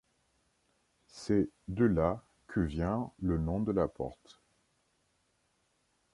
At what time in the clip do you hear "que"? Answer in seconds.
2.47-2.59